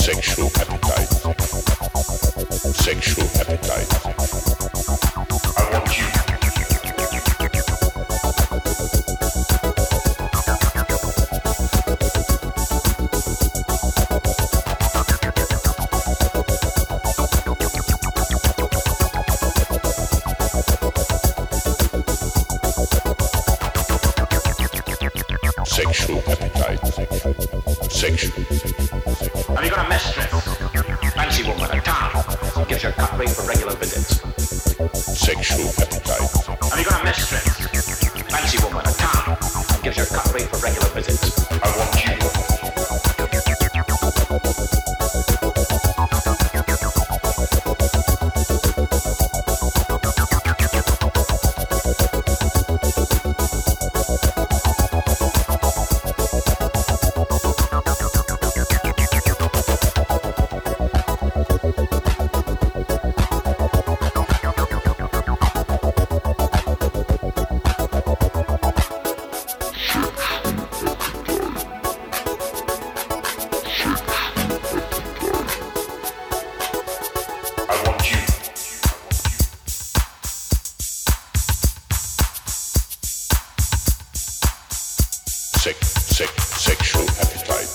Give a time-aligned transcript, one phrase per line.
[0.00, 1.08] Sexual appetite,
[2.74, 3.86] sexual appetite,
[5.58, 6.39] I want you.
[25.80, 26.86] Sexual appetite,
[27.90, 28.44] sexual,
[29.56, 30.26] Have you got a mistress?
[31.14, 32.66] Fancy woman, a town.
[32.68, 34.20] Gives you a cut rate for regular visits.
[35.18, 36.20] sexual appetite,
[36.68, 37.44] Have you got a mistress?
[38.28, 39.38] Fancy woman, a town.
[39.82, 41.50] Gives you a cut rate for regular visits.
[41.50, 41.99] I want
[85.60, 87.68] sexual appetite,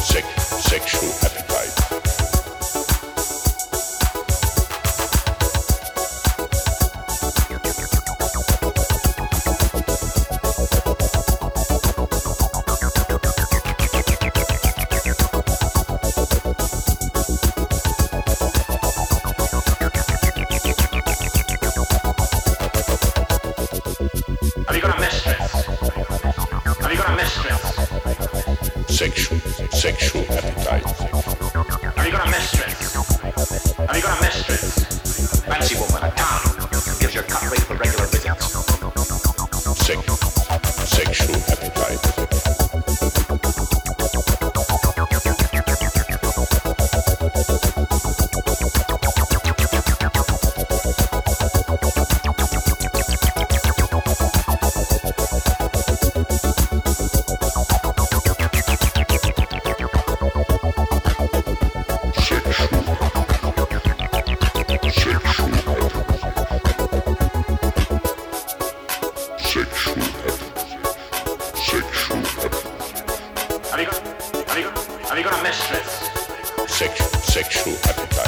[0.00, 0.24] sex,
[0.64, 1.31] sexual appetite,
[30.72, 32.94] appetite, Have you got a mistress?
[33.76, 35.42] Have you got a mistress?
[35.44, 36.40] Fancy woman, a town.
[37.00, 38.21] Gives you a cut rate for regular visits.
[77.42, 78.21] Sexual appetite,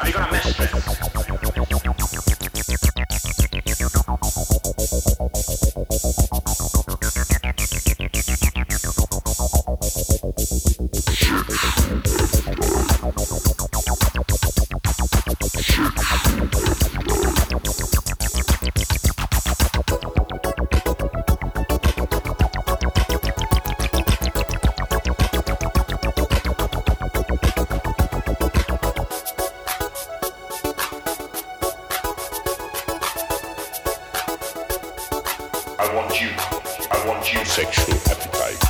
[0.00, 0.72] Are you gonna miss it?
[35.82, 36.28] I want you.
[36.92, 37.44] I want you.
[37.44, 38.62] Sexual appetite.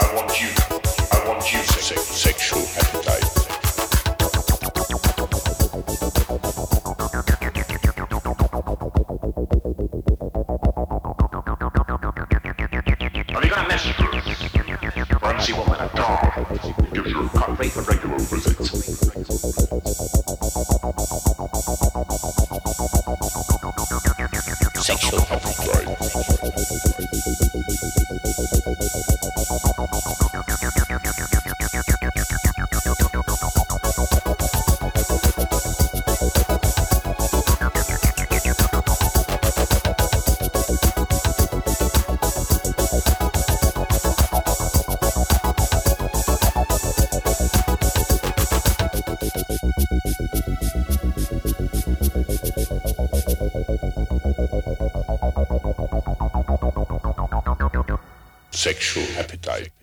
[0.00, 0.48] I want you.
[1.12, 1.60] I want you.
[1.62, 3.22] Se- sexual appetite.
[13.32, 14.20] Are you gonna mess with us?
[17.80, 18.70] Woman regular visits.
[28.62, 29.79] パパパパパ。
[58.60, 59.79] Sexual appetite.